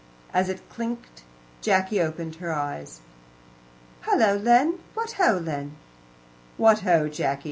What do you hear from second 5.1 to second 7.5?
ho, Len!" "What ho, Jacky!